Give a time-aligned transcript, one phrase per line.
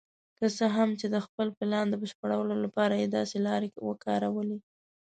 [0.37, 4.57] که څه هم چې د خپل پلان د بشپړولو لپاره یې داسې لارې وکارولې.